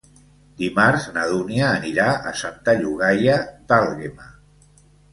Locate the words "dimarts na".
0.61-1.25